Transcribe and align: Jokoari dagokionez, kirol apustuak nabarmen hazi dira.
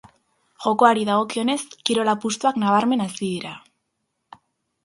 Jokoari 0.63 1.03
dagokionez, 1.09 1.59
kirol 1.89 2.11
apustuak 2.13 2.57
nabarmen 2.65 3.07
hazi 3.07 3.21
dira. 3.25 3.53